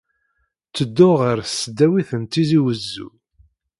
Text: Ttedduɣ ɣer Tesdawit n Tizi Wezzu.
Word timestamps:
Ttedduɣ 0.67 1.15
ɣer 1.21 1.37
Tesdawit 1.47 2.09
n 2.21 2.23
Tizi 2.31 2.59
Wezzu. 2.63 3.09